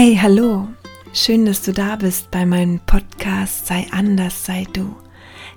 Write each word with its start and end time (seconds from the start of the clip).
Hey, 0.00 0.16
hallo. 0.22 0.68
Schön, 1.12 1.44
dass 1.44 1.62
du 1.62 1.72
da 1.72 1.96
bist 1.96 2.30
bei 2.30 2.46
meinem 2.46 2.78
Podcast 2.78 3.66
Sei 3.66 3.84
anders, 3.90 4.44
sei 4.44 4.64
du. 4.72 4.94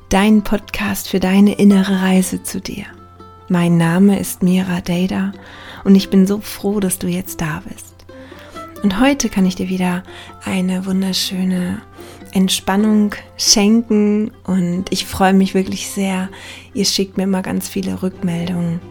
Dein 0.09 0.43
Podcast 0.43 1.09
für 1.09 1.19
deine 1.19 1.59
innere 1.59 2.01
Reise 2.01 2.41
zu 2.41 2.59
dir. 2.59 2.85
Mein 3.49 3.77
Name 3.77 4.19
ist 4.19 4.41
Mira 4.41 4.81
Dada 4.81 5.31
und 5.83 5.93
ich 5.93 6.09
bin 6.09 6.25
so 6.25 6.39
froh, 6.39 6.79
dass 6.79 6.97
du 6.97 7.05
jetzt 7.05 7.39
da 7.39 7.61
bist. 7.69 8.07
Und 8.81 8.99
heute 8.99 9.29
kann 9.29 9.45
ich 9.45 9.57
dir 9.57 9.69
wieder 9.69 10.01
eine 10.43 10.87
wunderschöne 10.87 11.79
Entspannung 12.31 13.13
schenken 13.37 14.31
und 14.45 14.85
ich 14.89 15.05
freue 15.05 15.33
mich 15.33 15.53
wirklich 15.53 15.87
sehr. 15.87 16.29
Ihr 16.73 16.85
schickt 16.85 17.15
mir 17.15 17.25
immer 17.25 17.43
ganz 17.43 17.69
viele 17.69 18.01
Rückmeldungen, 18.01 18.81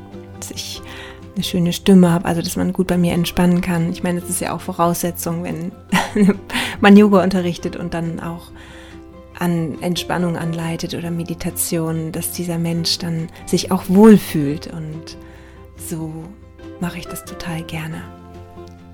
ich 0.54 0.80
eine 1.40 1.44
schöne 1.44 1.72
Stimme 1.72 2.10
habe, 2.10 2.26
also 2.26 2.42
dass 2.42 2.56
man 2.56 2.74
gut 2.74 2.88
bei 2.88 2.98
mir 2.98 3.14
entspannen 3.14 3.62
kann. 3.62 3.90
Ich 3.90 4.02
meine, 4.02 4.20
das 4.20 4.28
ist 4.28 4.40
ja 4.40 4.54
auch 4.54 4.60
Voraussetzung, 4.60 5.42
wenn 5.42 5.72
man 6.80 6.96
Yoga 6.96 7.22
unterrichtet 7.22 7.76
und 7.76 7.94
dann 7.94 8.20
auch 8.20 8.50
an 9.38 9.80
Entspannung 9.80 10.36
anleitet 10.36 10.94
oder 10.94 11.10
Meditation, 11.10 12.12
dass 12.12 12.32
dieser 12.32 12.58
Mensch 12.58 12.98
dann 12.98 13.28
sich 13.46 13.72
auch 13.72 13.84
wohlfühlt 13.88 14.66
und 14.66 15.16
so 15.76 16.12
mache 16.78 16.98
ich 16.98 17.06
das 17.06 17.24
total 17.24 17.62
gerne. 17.62 18.02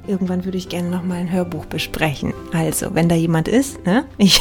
Irgendwann 0.06 0.44
würde 0.44 0.58
ich 0.58 0.68
gerne 0.68 0.88
noch 0.88 1.02
mal 1.02 1.16
ein 1.16 1.32
Hörbuch 1.32 1.66
besprechen. 1.66 2.32
Also, 2.52 2.94
wenn 2.94 3.08
da 3.08 3.16
jemand 3.16 3.48
ist, 3.48 3.84
ne? 3.84 4.04
Ich 4.18 4.40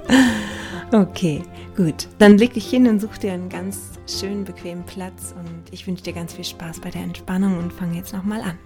Okay, 0.90 1.42
gut. 1.76 2.08
Dann 2.18 2.38
leg 2.38 2.54
dich 2.54 2.70
hin 2.70 2.88
und 2.88 3.00
such 3.00 3.18
dir 3.18 3.34
einen 3.34 3.50
ganz 3.50 3.90
schönen, 4.06 4.44
bequemen 4.44 4.84
Platz 4.84 5.34
und 5.38 5.64
ich 5.72 5.86
wünsche 5.86 6.04
dir 6.04 6.12
ganz 6.12 6.34
viel 6.34 6.44
Spaß 6.44 6.80
bei 6.80 6.90
der 6.90 7.02
Entspannung 7.02 7.58
und 7.58 7.72
fange 7.72 7.96
jetzt 7.96 8.12
nochmal 8.12 8.40
an. 8.40 8.58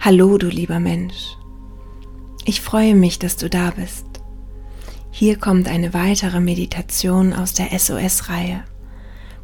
Hallo, 0.00 0.38
du 0.38 0.46
lieber 0.46 0.80
Mensch. 0.80 1.36
Ich 2.44 2.62
freue 2.62 2.94
mich, 2.94 3.18
dass 3.18 3.36
du 3.36 3.50
da 3.50 3.72
bist. 3.72 4.06
Hier 5.10 5.36
kommt 5.36 5.68
eine 5.68 5.92
weitere 5.92 6.40
Meditation 6.40 7.32
aus 7.34 7.52
der 7.52 7.78
SOS-Reihe. 7.78 8.64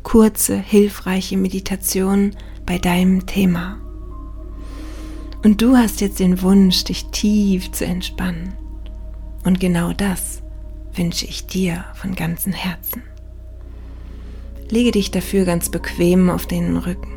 Kurze, 0.03 0.57
hilfreiche 0.57 1.37
Meditation 1.37 2.37
bei 2.65 2.79
deinem 2.79 3.27
Thema. 3.27 3.84
Und 5.45 5.61
du 5.61 5.77
hast 5.77 6.01
jetzt 6.01 6.21
den 6.21 6.41
Wunsch, 6.41 6.85
dich 6.85 7.05
tief 7.11 7.71
zu 7.71 7.85
entspannen. 7.85 8.55
Und 9.45 9.61
genau 9.61 9.93
das 9.93 10.43
wünsche 10.95 11.27
ich 11.27 11.47
dir 11.47 11.85
von 11.95 12.15
ganzem 12.15 12.55
Herzen. 12.55 13.03
Lege 14.71 14.91
dich 14.91 15.11
dafür 15.11 15.45
ganz 15.45 15.69
bequem 15.69 16.31
auf 16.31 16.47
den 16.47 16.79
Rücken. 16.79 17.13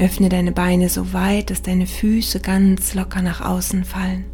Öffne 0.00 0.28
deine 0.28 0.50
Beine 0.50 0.88
so 0.88 1.12
weit, 1.12 1.50
dass 1.50 1.62
deine 1.62 1.86
Füße 1.86 2.40
ganz 2.40 2.92
locker 2.94 3.22
nach 3.22 3.40
außen 3.40 3.84
fallen. 3.84 4.24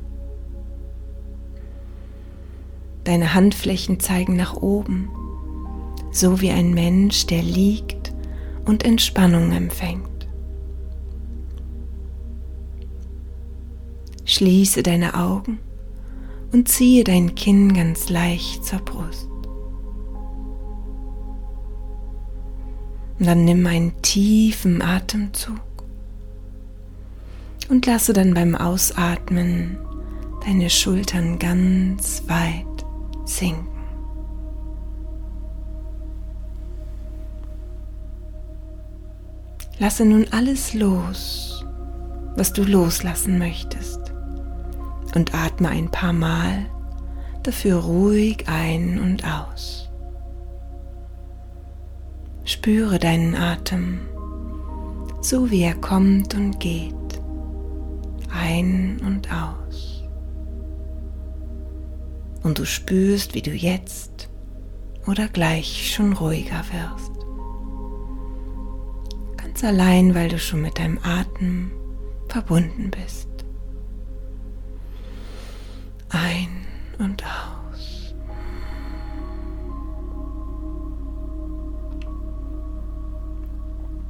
Deine 3.04 3.34
Handflächen 3.34 4.00
zeigen 4.00 4.34
nach 4.34 4.54
oben, 4.54 5.10
so 6.10 6.40
wie 6.40 6.50
ein 6.50 6.72
Mensch, 6.72 7.26
der 7.26 7.42
liegt 7.42 8.14
und 8.64 8.82
Entspannung 8.82 9.52
empfängt. 9.52 10.15
Schließe 14.26 14.82
deine 14.82 15.14
Augen 15.14 15.60
und 16.52 16.68
ziehe 16.68 17.04
dein 17.04 17.36
Kinn 17.36 17.74
ganz 17.74 18.08
leicht 18.08 18.64
zur 18.64 18.80
Brust. 18.80 19.28
Und 23.18 23.26
dann 23.26 23.44
nimm 23.44 23.64
einen 23.66 24.02
tiefen 24.02 24.82
Atemzug 24.82 25.60
und 27.68 27.86
lasse 27.86 28.12
dann 28.12 28.34
beim 28.34 28.56
Ausatmen 28.56 29.78
deine 30.44 30.70
Schultern 30.70 31.38
ganz 31.38 32.24
weit 32.26 32.84
sinken. 33.24 33.68
Lasse 39.78 40.04
nun 40.04 40.26
alles 40.32 40.74
los, 40.74 41.64
was 42.34 42.52
du 42.52 42.64
loslassen 42.64 43.38
möchtest 43.38 44.15
und 45.16 45.34
atme 45.34 45.70
ein 45.70 45.90
paar 45.90 46.12
Mal 46.12 46.66
dafür 47.42 47.78
ruhig 47.78 48.44
ein 48.48 49.00
und 49.00 49.24
aus. 49.24 49.88
Spüre 52.44 52.98
deinen 52.98 53.34
Atem, 53.34 54.00
so 55.22 55.50
wie 55.50 55.62
er 55.62 55.74
kommt 55.74 56.34
und 56.34 56.60
geht, 56.60 56.92
ein 58.30 59.00
und 59.06 59.32
aus. 59.32 60.04
Und 62.42 62.58
du 62.58 62.66
spürst, 62.66 63.34
wie 63.34 63.42
du 63.42 63.52
jetzt 63.52 64.28
oder 65.06 65.28
gleich 65.28 65.94
schon 65.94 66.12
ruhiger 66.12 66.62
wirst. 66.72 67.12
Ganz 69.38 69.64
allein, 69.64 70.14
weil 70.14 70.28
du 70.28 70.38
schon 70.38 70.60
mit 70.60 70.78
deinem 70.78 70.98
Atem 71.02 71.70
verbunden 72.28 72.90
bist. 72.90 73.35
Ein 76.16 76.48
und 76.98 77.22
aus. 77.24 78.14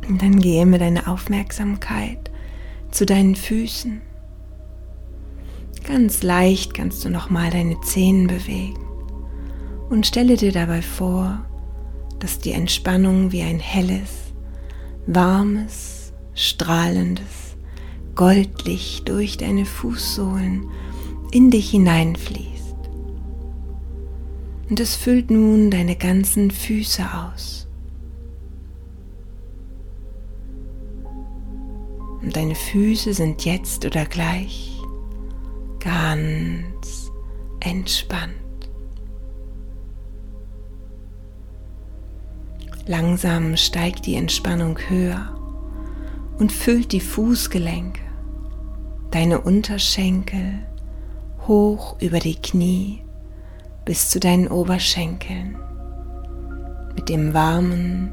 Und 0.08 0.22
dann 0.22 0.38
gehe 0.38 0.66
mit 0.66 0.80
deiner 0.80 1.08
Aufmerksamkeit 1.08 2.30
zu 2.92 3.06
deinen 3.06 3.34
Füßen. 3.34 4.00
Ganz 5.84 6.22
leicht 6.22 6.74
kannst 6.74 7.04
du 7.04 7.10
nochmal 7.10 7.50
deine 7.50 7.80
Zehen 7.80 8.28
bewegen 8.28 8.78
und 9.90 10.06
stelle 10.06 10.36
dir 10.36 10.52
dabei 10.52 10.82
vor, 10.82 11.44
dass 12.20 12.38
die 12.38 12.52
Entspannung 12.52 13.32
wie 13.32 13.42
ein 13.42 13.58
helles, 13.58 14.32
warmes, 15.08 16.12
strahlendes 16.34 17.56
Goldlicht 18.14 19.08
durch 19.08 19.38
deine 19.38 19.64
Fußsohlen 19.64 20.68
in 21.30 21.50
dich 21.50 21.70
hineinfließt. 21.70 22.76
Und 24.68 24.80
es 24.80 24.96
füllt 24.96 25.30
nun 25.30 25.70
deine 25.70 25.96
ganzen 25.96 26.50
Füße 26.50 27.02
aus. 27.02 27.68
Und 32.22 32.34
deine 32.34 32.56
Füße 32.56 33.14
sind 33.14 33.44
jetzt 33.44 33.84
oder 33.84 34.04
gleich 34.04 34.80
ganz 35.78 37.12
entspannt. 37.60 38.34
Langsam 42.86 43.56
steigt 43.56 44.06
die 44.06 44.16
Entspannung 44.16 44.78
höher 44.88 45.36
und 46.38 46.52
füllt 46.52 46.92
die 46.92 47.00
Fußgelenke, 47.00 48.02
deine 49.10 49.40
Unterschenkel, 49.40 50.66
hoch 51.46 51.96
über 52.00 52.18
die 52.18 52.36
Knie 52.36 53.02
bis 53.84 54.10
zu 54.10 54.20
deinen 54.20 54.48
Oberschenkeln 54.48 55.56
mit 56.94 57.08
dem 57.08 57.34
warmen, 57.34 58.10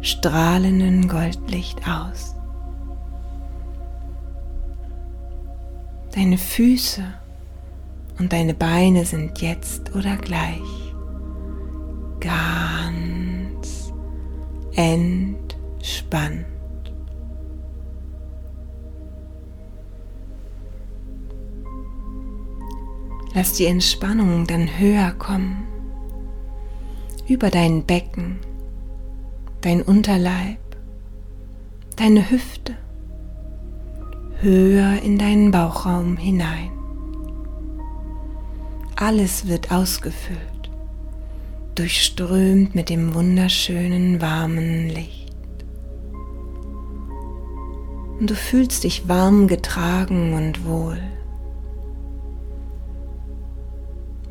strahlenden 0.00 1.06
Goldlicht 1.08 1.78
aus. 1.86 2.34
Deine 6.14 6.38
Füße 6.38 7.02
und 8.18 8.32
deine 8.32 8.54
Beine 8.54 9.04
sind 9.04 9.40
jetzt 9.40 9.94
oder 9.94 10.16
gleich 10.16 10.60
ganz 12.20 13.92
entspannt. 14.74 16.46
Lass 23.34 23.54
die 23.54 23.66
Entspannung 23.66 24.46
dann 24.46 24.78
höher 24.78 25.12
kommen, 25.12 25.66
über 27.26 27.48
dein 27.48 27.84
Becken, 27.84 28.38
dein 29.62 29.80
Unterleib, 29.80 30.58
deine 31.96 32.30
Hüfte, 32.30 32.76
höher 34.42 35.00
in 35.02 35.18
deinen 35.18 35.50
Bauchraum 35.50 36.16
hinein. 36.18 36.72
Alles 38.96 39.48
wird 39.48 39.72
ausgefüllt, 39.72 40.70
durchströmt 41.74 42.74
mit 42.74 42.90
dem 42.90 43.14
wunderschönen 43.14 44.20
warmen 44.20 44.88
Licht. 44.88 45.34
Und 48.20 48.28
du 48.28 48.34
fühlst 48.34 48.84
dich 48.84 49.08
warm 49.08 49.48
getragen 49.48 50.34
und 50.34 50.66
wohl. 50.66 51.00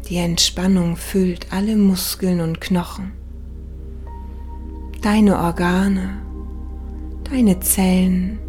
Die 0.10 0.18
Entspannung 0.18 0.98
füllt 0.98 1.54
alle 1.54 1.76
Muskeln 1.76 2.42
und 2.42 2.60
Knochen. 2.60 3.14
deine 5.02 5.40
Organe, 5.40 6.22
deine 7.24 7.60
Zellen 7.60 8.40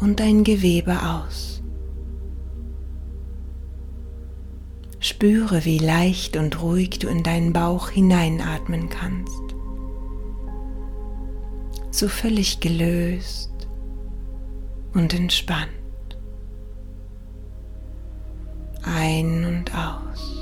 und 0.00 0.18
dein 0.18 0.42
Gewebe 0.44 0.96
aus. 1.02 1.62
Spüre, 4.98 5.64
wie 5.64 5.78
leicht 5.78 6.36
und 6.36 6.60
ruhig 6.62 6.98
du 6.98 7.06
in 7.06 7.22
deinen 7.22 7.52
Bauch 7.52 7.90
hineinatmen 7.90 8.88
kannst. 8.88 9.42
So 11.92 12.08
völlig 12.08 12.58
gelöst 12.60 13.52
und 14.94 15.14
entspannt. 15.14 15.70
Ein 18.82 19.44
und 19.44 19.72
aus. 19.74 20.35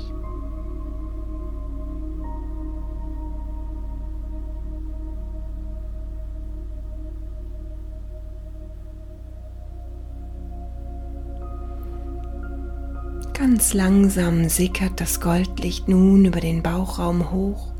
Ganz 13.55 13.73
langsam 13.73 14.49
sickert 14.49 14.99
das 14.99 15.21
Goldlicht 15.21 15.87
nun 15.87 16.25
über 16.25 16.41
den 16.41 16.61
Bauchraum 16.61 17.31
hoch 17.31 17.71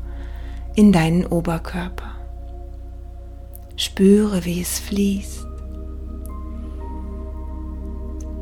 in 0.74 0.90
deinen 0.90 1.26
Oberkörper. 1.26 2.14
Spüre, 3.76 4.46
wie 4.46 4.62
es 4.62 4.78
fließt. 4.78 5.46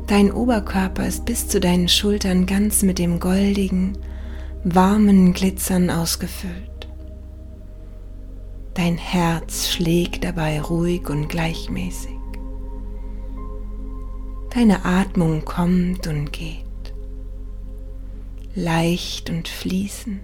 Dein 0.07 0.31
Oberkörper 0.31 1.05
ist 1.05 1.25
bis 1.25 1.49
zu 1.49 1.59
deinen 1.59 1.89
Schultern 1.89 2.45
ganz 2.45 2.83
mit 2.83 2.99
dem 2.99 3.19
goldigen, 3.19 3.97
warmen 4.63 5.33
Glitzern 5.33 5.89
ausgefüllt. 5.89 6.87
Dein 8.75 8.97
Herz 8.97 9.67
schlägt 9.67 10.23
dabei 10.23 10.61
ruhig 10.61 11.09
und 11.09 11.27
gleichmäßig. 11.27 12.15
Deine 14.51 14.85
Atmung 14.85 15.43
kommt 15.43 16.07
und 16.07 16.31
geht 16.31 16.64
leicht 18.55 19.29
und 19.29 19.47
fließend. 19.47 20.21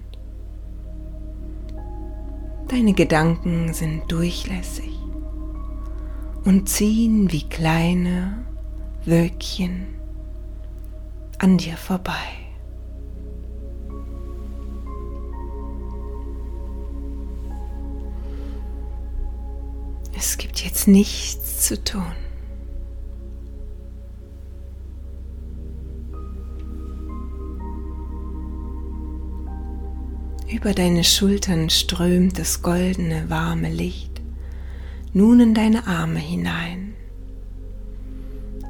Deine 2.68 2.94
Gedanken 2.94 3.74
sind 3.74 4.10
durchlässig 4.10 4.98
und 6.44 6.68
ziehen 6.68 7.30
wie 7.30 7.46
kleine 7.48 8.46
Wölkchen 9.04 9.86
an 11.38 11.58
dir 11.58 11.76
vorbei. 11.76 12.12
Es 20.16 20.38
gibt 20.38 20.64
jetzt 20.64 20.88
nichts 20.88 21.66
zu 21.66 21.82
tun. 21.82 22.12
Über 30.52 30.74
deine 30.74 31.02
Schultern 31.02 31.70
strömt 31.70 32.38
das 32.38 32.60
goldene, 32.60 33.30
warme 33.30 33.70
Licht. 33.70 34.20
Nun 35.14 35.40
in 35.40 35.54
deine 35.54 35.86
Arme 35.86 36.18
hinein, 36.18 36.92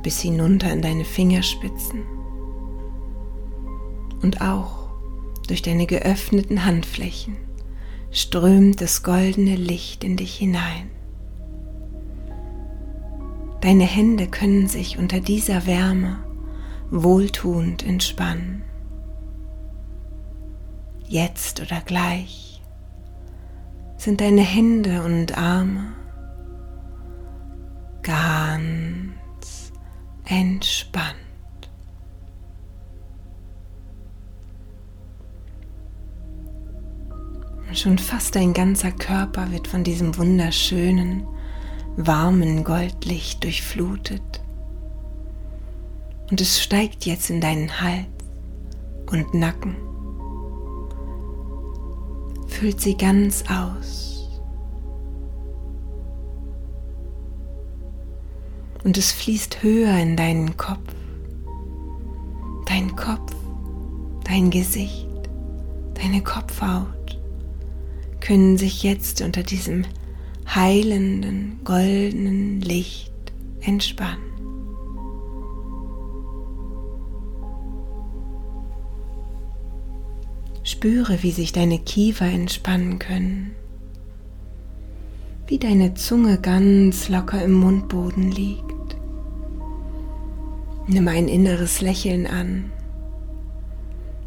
bis 0.04 0.20
hinunter 0.20 0.72
in 0.72 0.80
deine 0.80 1.04
Fingerspitzen. 1.04 2.04
Und 4.22 4.40
auch 4.42 4.90
durch 5.48 5.62
deine 5.62 5.86
geöffneten 5.86 6.64
Handflächen 6.64 7.36
strömt 8.12 8.80
das 8.80 9.02
goldene 9.02 9.56
Licht 9.56 10.04
in 10.04 10.16
dich 10.16 10.36
hinein. 10.36 10.88
Deine 13.60 13.84
Hände 13.84 14.28
können 14.28 14.68
sich 14.68 14.98
unter 14.98 15.18
dieser 15.18 15.66
Wärme 15.66 16.22
wohltuend 16.92 17.84
entspannen 17.84 18.62
jetzt 21.12 21.60
oder 21.60 21.80
gleich 21.84 22.62
sind 23.98 24.20
deine 24.20 24.40
Hände 24.40 25.02
und 25.02 25.36
Arme 25.36 25.92
ganz 28.02 29.72
entspannt. 30.24 31.16
schon 37.74 37.96
fast 37.96 38.36
dein 38.36 38.52
ganzer 38.52 38.92
Körper 38.92 39.50
wird 39.50 39.66
von 39.66 39.82
diesem 39.82 40.18
wunderschönen, 40.18 41.26
warmen 41.96 42.64
Goldlicht 42.64 43.42
durchflutet. 43.44 44.42
Und 46.30 46.38
es 46.42 46.62
steigt 46.62 47.06
jetzt 47.06 47.30
in 47.30 47.40
deinen 47.40 47.80
Hals 47.80 48.06
und 49.10 49.32
Nacken 49.32 49.91
füllt 52.62 52.80
sie 52.80 52.96
ganz 52.96 53.42
aus. 53.50 54.40
Und 58.84 58.96
es 58.96 59.10
fließt 59.10 59.64
höher 59.64 59.98
in 59.98 60.16
deinen 60.16 60.56
Kopf. 60.56 60.94
Dein 62.66 62.94
Kopf, 62.94 63.34
dein 64.22 64.50
Gesicht, 64.50 65.08
deine 65.94 66.22
Kopfhaut 66.22 67.18
können 68.20 68.56
sich 68.56 68.84
jetzt 68.84 69.22
unter 69.22 69.42
diesem 69.42 69.84
heilenden, 70.46 71.58
goldenen 71.64 72.60
Licht 72.60 73.12
entspannen. 73.60 74.31
Spüre, 80.72 81.22
wie 81.22 81.32
sich 81.32 81.52
deine 81.52 81.78
Kiefer 81.78 82.24
entspannen 82.24 82.98
können, 82.98 83.52
wie 85.46 85.58
deine 85.58 85.92
Zunge 85.92 86.38
ganz 86.38 87.10
locker 87.10 87.42
im 87.42 87.52
Mundboden 87.52 88.32
liegt. 88.32 88.96
Nimm 90.86 91.06
ein 91.08 91.28
inneres 91.28 91.82
Lächeln 91.82 92.26
an 92.26 92.72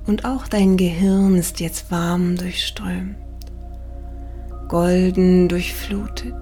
und 0.05 0.23
auch 0.23 0.47
dein 0.47 0.77
Gehirn 0.77 1.35
ist 1.35 1.59
jetzt 1.59 1.89
warm 1.89 2.37
durchströmt, 2.37 3.17
golden 4.67 5.49
durchflutet, 5.49 6.35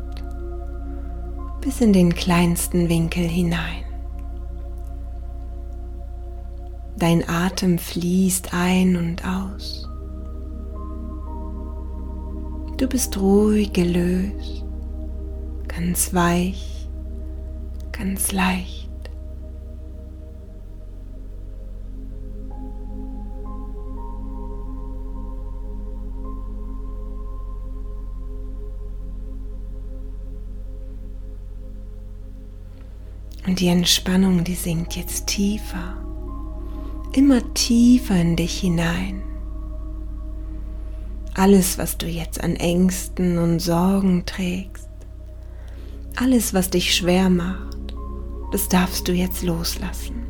bis 1.62 1.80
in 1.80 1.94
den 1.94 2.14
kleinsten 2.14 2.90
Winkel 2.90 3.24
hinein. 3.24 3.86
Dein 6.98 7.28
Atem 7.28 7.80
fließt 7.80 8.54
ein 8.54 8.98
und 8.98 9.26
aus. 9.26 9.90
Du 12.84 12.90
bist 12.90 13.18
ruhig 13.18 13.72
gelöst, 13.72 14.66
ganz 15.70 16.14
weich, 16.14 16.90
ganz 17.94 18.34
leicht. 18.34 18.90
Und 33.48 33.62
die 33.62 33.70
Entspannung, 33.70 34.44
die 34.44 34.56
sinkt 34.56 34.98
jetzt 34.98 35.28
tiefer, 35.28 35.96
immer 37.14 37.54
tiefer 37.54 38.20
in 38.20 38.36
dich 38.36 38.60
hinein. 38.60 39.33
Alles, 41.36 41.80
was 41.80 41.98
du 41.98 42.06
jetzt 42.06 42.44
an 42.44 42.56
Ängsten 42.56 43.40
und 43.40 43.60
Sorgen 43.60 44.24
trägst, 44.26 44.90
alles, 46.16 46.54
was 46.54 46.70
dich 46.70 46.96
schwer 46.96 47.30
macht, 47.30 47.96
das 48.52 48.70
darfst 48.70 49.08
du 49.08 49.14
jetzt 49.14 49.42
loslassen. 49.42 50.22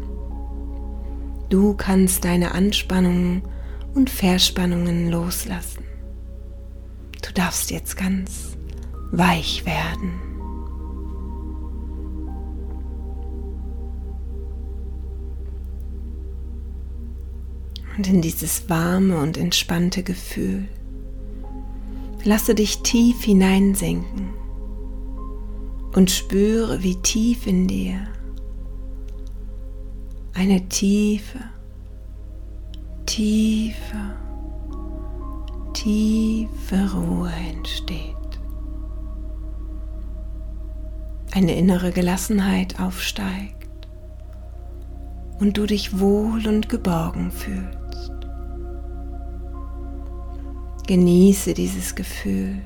Du 1.50 1.74
kannst 1.74 2.24
deine 2.24 2.54
Anspannungen 2.54 3.44
und 3.94 4.10
Verspannungen 4.10 5.10
loslassen. 5.10 5.84
Du 7.22 7.34
darfst 7.34 7.70
jetzt 7.70 7.98
ganz 7.98 8.58
weich 9.12 9.66
werden. 9.66 10.22
Und 17.98 18.08
in 18.08 18.22
dieses 18.22 18.70
warme 18.70 19.18
und 19.18 19.38
entspannte 19.38 20.02
Gefühl 20.02 20.70
Lasse 22.24 22.56
dich 22.56 22.80
tief 22.84 23.24
hineinsenken 23.24 24.30
und 25.94 26.10
spüre, 26.10 26.82
wie 26.82 26.96
tief 26.96 27.48
in 27.48 27.68
dir 27.68 28.08
eine 30.34 30.68
tiefe, 30.68 31.40
tiefe, 33.06 34.16
tiefe 35.74 36.94
Ruhe 36.94 37.32
entsteht. 37.52 38.14
eine 41.36 41.56
innere 41.56 41.92
Gelassenheit 41.92 42.80
aufsteigt 42.80 43.68
und 45.40 45.58
du 45.58 45.66
dich 45.66 46.00
wohl 46.00 46.48
und 46.48 46.70
geborgen 46.70 47.32
fühlst. 47.32 47.83
Genieße 50.86 51.54
dieses 51.54 51.96
Gefühl 51.96 52.62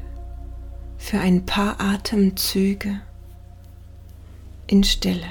für 0.98 1.20
ein 1.20 1.46
paar 1.46 1.80
Atemzüge 1.80 3.00
in 4.66 4.84
Stille. 4.84 5.28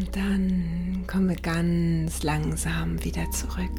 Und 0.00 0.16
dann 0.16 1.04
komme 1.06 1.36
ganz 1.36 2.22
langsam 2.22 3.04
wieder 3.04 3.30
zurück. 3.32 3.70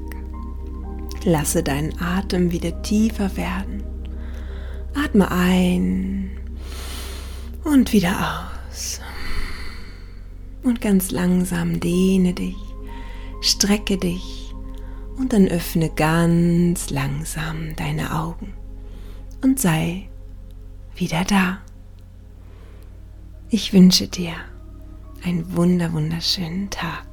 Lasse 1.23 1.63
deinen 1.63 1.99
Atem 1.99 2.51
wieder 2.51 2.83
tiefer 2.83 3.35
werden. 3.35 3.83
Atme 4.93 5.31
ein 5.31 6.29
und 7.63 7.91
wieder 7.91 8.51
aus. 8.69 9.01
Und 10.61 10.79
ganz 10.79 11.09
langsam 11.09 11.79
dehne 11.79 12.35
dich, 12.35 12.57
strecke 13.41 13.97
dich 13.97 14.53
und 15.17 15.33
dann 15.33 15.47
öffne 15.47 15.89
ganz 15.89 16.91
langsam 16.91 17.75
deine 17.77 18.15
Augen 18.15 18.53
und 19.41 19.59
sei 19.59 20.07
wieder 20.95 21.23
da. 21.23 21.57
Ich 23.49 23.73
wünsche 23.73 24.07
dir 24.07 24.35
einen 25.23 25.55
wunder 25.55 25.91
wunderschönen 25.93 26.69
Tag. 26.69 27.10